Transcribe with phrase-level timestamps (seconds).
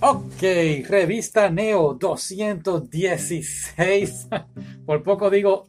[0.00, 0.42] Ok,
[0.88, 4.28] revista Neo 216.
[4.86, 5.66] Por poco digo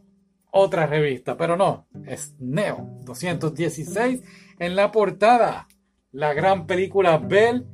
[0.51, 4.21] otra revista, pero no, es Neo 216.
[4.59, 5.67] En la portada,
[6.11, 7.65] la gran película Bell.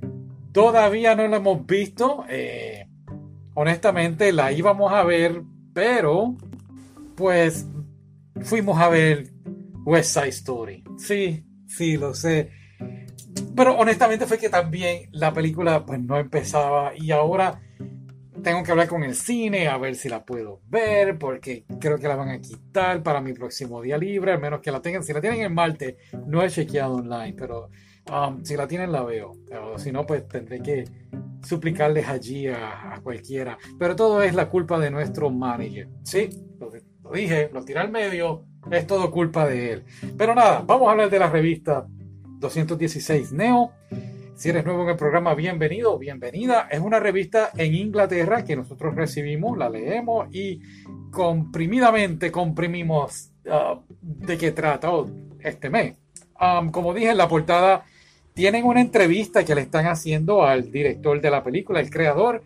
[0.53, 2.23] Todavía no la hemos visto.
[2.29, 2.87] Eh,
[3.53, 5.43] honestamente, la íbamos a ver,
[5.73, 6.37] pero
[7.15, 7.67] pues
[8.43, 9.33] fuimos a ver
[9.83, 10.85] West Side Story.
[10.97, 12.49] Sí, sí, lo sé.
[13.55, 17.61] Pero honestamente fue que también la película pues no empezaba y ahora
[18.43, 22.07] tengo que hablar con el cine a ver si la puedo ver porque creo que
[22.07, 25.03] la van a quitar para mi próximo día libre, al menos que la tengan.
[25.03, 25.97] Si la tienen en Marte,
[26.27, 27.69] no he chequeado online, pero
[28.11, 29.31] um, si la tienen la veo.
[29.63, 30.83] O si no, pues tendré que
[31.41, 33.57] suplicarles allí a, cualquiera.
[33.79, 35.87] Pero todo es la culpa de nuestro manager.
[36.03, 36.69] Sí, lo,
[37.03, 39.85] lo dije, lo tiré al medio, es todo culpa de él.
[40.17, 41.87] Pero nada, vamos a hablar de la revista
[42.39, 43.71] 216 Neo.
[44.35, 46.67] Si eres nuevo en el programa, bienvenido bienvenida.
[46.69, 50.61] Es una revista en Inglaterra que nosotros recibimos, la leemos y
[51.09, 54.91] comprimidamente comprimimos uh, de qué trata
[55.39, 55.95] este mes.
[56.39, 57.85] Um, como dije en la portada,
[58.33, 62.43] tienen una entrevista que le están haciendo al director de la película, el creador.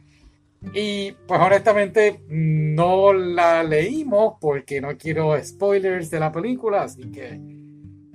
[0.74, 7.40] Y pues honestamente no la leímos porque no quiero spoilers de la película, así que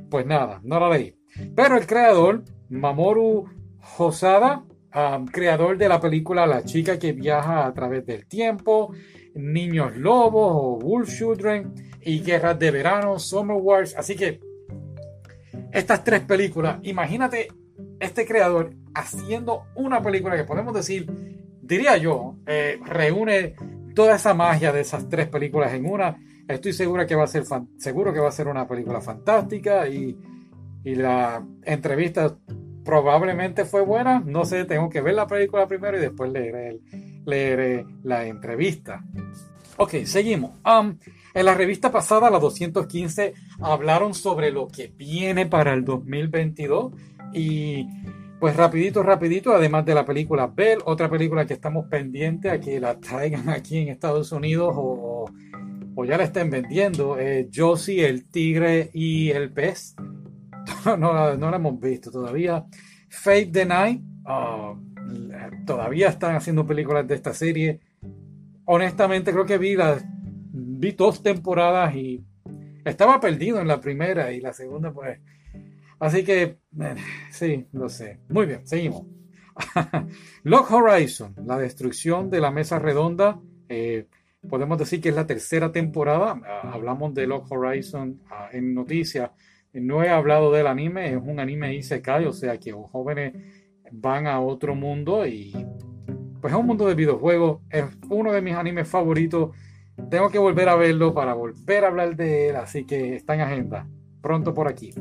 [0.08, 1.16] pues nada, no la leí.
[1.54, 3.48] Pero el creador, Mamoru
[3.98, 4.64] Hosada,
[5.30, 8.92] creador de la película La chica que viaja a través del tiempo,
[9.34, 13.94] Niños Lobos o Wolf Children y Guerras de Verano, Summer Wars.
[13.96, 14.40] Así que
[15.72, 17.48] estas tres películas, imagínate
[17.98, 21.10] este creador haciendo una película que podemos decir,
[21.60, 23.56] diría yo, eh, reúne
[23.94, 26.16] toda esa magia de esas tres películas en una.
[26.46, 27.44] Estoy seguro que va a ser
[27.78, 30.16] seguro que va a ser una película fantástica y
[30.84, 32.36] y la entrevista
[32.84, 34.22] probablemente fue buena.
[34.24, 36.78] No sé, tengo que ver la película primero y después leer
[37.24, 39.02] leeré la entrevista.
[39.76, 40.52] Ok, seguimos.
[40.64, 40.98] Um,
[41.32, 46.92] en la revista pasada, la 215, hablaron sobre lo que viene para el 2022
[47.32, 47.88] y
[48.38, 52.78] pues rapidito, rapidito, además de la película Bell, otra película que estamos pendientes a que
[52.78, 55.24] la traigan aquí en Estados Unidos o,
[55.94, 59.96] o ya la estén vendiendo, eh, Josie, el tigre y el pez
[60.86, 62.64] no, no, la hemos visto todavía.
[63.08, 64.74] Fate the Night, ah,
[65.66, 67.80] todavía están haciendo películas de esta serie.
[68.66, 70.04] Honestamente, creo que vi las
[70.52, 72.24] vi dos temporadas y
[72.84, 75.20] estaba perdido en la primera y la segunda, pues.
[75.98, 76.94] Así que, eh,
[77.30, 78.20] sí, lo sé.
[78.28, 79.06] Muy bien, seguimos.
[80.42, 83.40] Lock Horizon, la destrucción de la mesa redonda.
[83.68, 84.08] Eh,
[84.48, 86.40] podemos decir que es la tercera temporada.
[86.44, 89.30] Ah, hablamos de Lock Horizon ah, en noticias
[89.74, 93.34] no he hablado del anime, es un anime Isekai, o sea que los jóvenes
[93.92, 95.52] van a otro mundo y
[96.40, 99.56] pues es un mundo de videojuegos, es uno de mis animes favoritos.
[100.10, 103.40] Tengo que volver a verlo para volver a hablar de él, así que está en
[103.40, 103.88] agenda.
[104.20, 104.92] Pronto por aquí.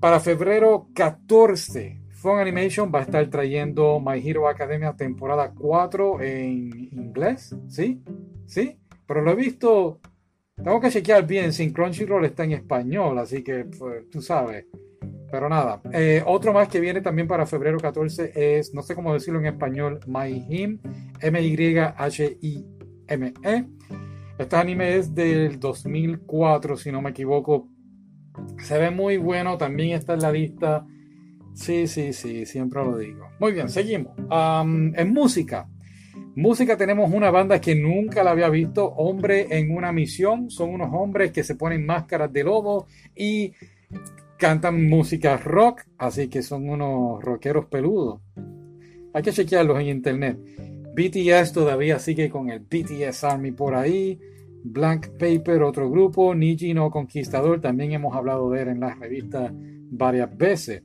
[0.00, 6.88] para febrero 14, Fun Animation va a estar trayendo My Hero Academia temporada 4 en
[6.92, 7.54] inglés.
[7.68, 8.02] ¿Sí?
[8.46, 8.78] ¿Sí?
[9.06, 10.00] Pero lo he visto
[10.62, 14.66] tengo que chequear bien si Crunchyroll está en español, así que pues, tú sabes.
[15.30, 19.14] Pero nada, eh, otro más que viene también para febrero 14 es, no sé cómo
[19.14, 20.80] decirlo en español, My Him,
[21.20, 22.64] M-Y-H-I-M-E.
[24.38, 27.68] Este anime es del 2004, si no me equivoco.
[28.58, 30.84] Se ve muy bueno, también está en la lista.
[31.54, 33.28] Sí, sí, sí, siempre lo digo.
[33.38, 34.14] Muy bien, seguimos.
[34.18, 35.68] en música,
[36.36, 40.48] Música tenemos una banda que nunca la había visto, Hombre en una misión.
[40.48, 42.86] Son unos hombres que se ponen máscaras de lobo
[43.16, 43.52] y
[44.38, 48.20] cantan música rock, así que son unos rockeros peludos.
[49.12, 50.38] Hay que chequearlos en internet.
[50.94, 54.18] BTS todavía sigue con el BTS Army por ahí.
[54.62, 56.34] Blank Paper, otro grupo.
[56.34, 60.82] Niji no Conquistador, también hemos hablado de él en las revistas varias veces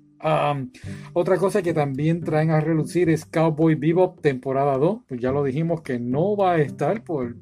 [1.13, 5.01] otra cosa que también traen a relucir es Cowboy Bebop temporada 2.
[5.07, 7.35] Pues ya lo dijimos que no va a estar por,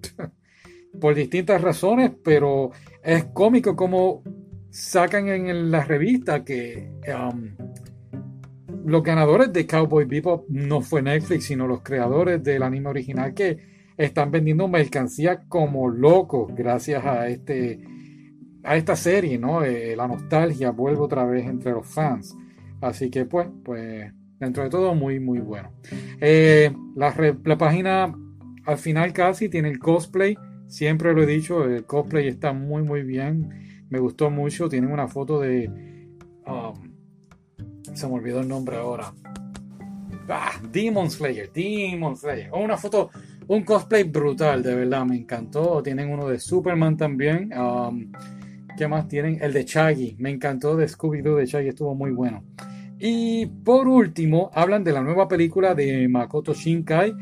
[1.00, 2.72] por distintas razones, pero
[3.04, 4.24] es cómico como
[4.70, 6.90] sacan en la revista que
[8.86, 13.74] los ganadores de Cowboy Bebop no fue Netflix, sino los creadores del anime original que
[13.98, 17.80] están vendiendo mercancía como locos gracias a este
[18.64, 19.64] a esta serie, ¿no?
[19.64, 22.36] Eh, la nostalgia vuelve otra vez entre los fans.
[22.84, 25.72] Así que pues, pues dentro de todo muy, muy bueno.
[26.20, 28.14] Eh, la, página
[28.66, 30.38] al final casi tiene el cosplay.
[30.68, 33.86] Siempre lo he dicho, el cosplay está muy, muy bien.
[33.90, 34.68] Me gustó mucho.
[34.68, 35.70] Tienen una foto de...
[36.46, 36.94] Um,
[37.94, 39.14] se me olvidó el nombre ahora.
[40.28, 42.52] Ah, Demon Slayer, Demon Slayer.
[42.52, 43.12] Una foto,
[43.48, 45.82] un cosplay brutal, de verdad, me encantó.
[45.82, 47.50] Tienen uno de Superman también.
[47.58, 48.12] Um,
[48.78, 49.38] ¿Qué más tienen?
[49.42, 50.18] El de Shaggy.
[50.20, 52.44] Me encantó de Scooby-Doo de Shaggy, estuvo muy bueno.
[53.00, 57.14] Y por último, hablan de la nueva película de Makoto Shinkai.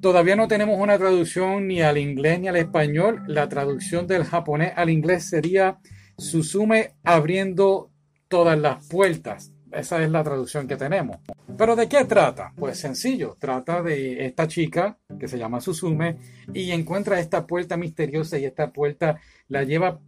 [0.00, 3.22] Todavía no tenemos una traducción ni al inglés ni al español.
[3.26, 5.78] La traducción del japonés al inglés sería
[6.16, 7.90] Susume abriendo
[8.28, 9.52] todas las puertas.
[9.72, 11.18] Esa es la traducción que tenemos.
[11.56, 12.52] Pero ¿de qué trata?
[12.56, 16.16] Pues sencillo, trata de esta chica que se llama Susume
[16.52, 20.00] y encuentra esta puerta misteriosa y esta puerta la lleva,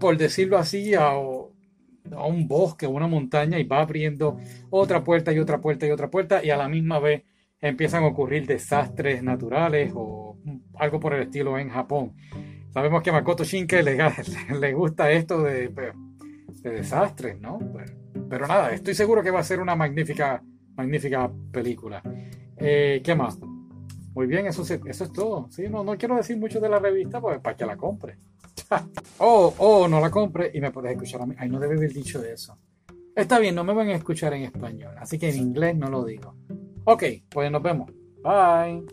[0.00, 1.12] por decirlo así, a,
[2.12, 4.38] a un bosque, una montaña y va abriendo
[4.70, 7.24] otra puerta y otra puerta y otra puerta y a la misma vez
[7.60, 10.38] empiezan a ocurrir desastres naturales o
[10.74, 12.14] algo por el estilo en Japón.
[12.70, 13.96] Sabemos que a Makoto Shinkai le,
[14.60, 17.58] le gusta esto de, de desastres, ¿no?
[18.28, 20.42] Pero, nada, estoy seguro que va a ser una magnífica,
[20.74, 22.02] magnífica película.
[22.56, 23.38] Eh, ¿Qué más?
[24.14, 25.48] Muy bien, eso, eso es todo.
[25.50, 25.68] ¿sí?
[25.68, 28.18] No, no quiero decir mucho de la revista pues, para que la compre.
[29.18, 31.34] oh, oh, no la compre y me puedes escuchar a mí.
[31.38, 32.58] Ay, no debe haber dicho eso.
[33.14, 36.04] Está bien, no me van a escuchar en español, así que en inglés no lo
[36.04, 36.34] digo.
[36.84, 37.90] Ok, pues nos vemos.
[38.22, 38.84] Bye.